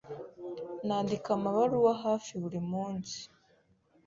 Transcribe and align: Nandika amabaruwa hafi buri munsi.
Nandika 0.87 1.29
amabaruwa 1.37 1.91
hafi 2.03 2.31
buri 2.41 2.59
munsi. 2.71 3.19